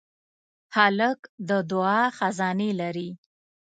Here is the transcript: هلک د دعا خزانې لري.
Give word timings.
هلک 0.75 1.19
د 1.49 1.49
دعا 1.71 2.03
خزانې 2.17 2.69
لري. 2.81 3.09